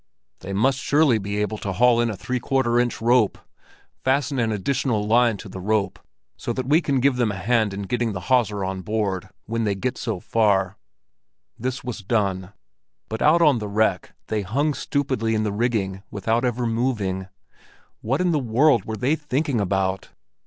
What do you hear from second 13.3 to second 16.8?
on the wreck they hung stupidly in the rigging without ever